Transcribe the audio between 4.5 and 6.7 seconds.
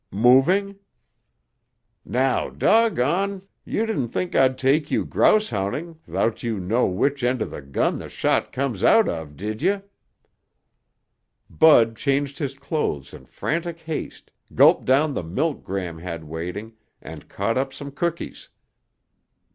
take you grouse hunting 'thout you